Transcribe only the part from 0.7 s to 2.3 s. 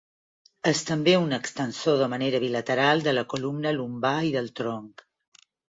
És també un extensor de